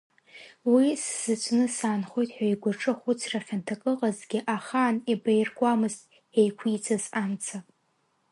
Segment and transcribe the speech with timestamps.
[0.73, 6.01] Уи сзаҵәны саанхоит ҳәа игәаҿы хәыцра хьанҭак ыҟазҭгьы ахаан еибаиркуамызт
[6.39, 7.57] еиқәиҵаз амца.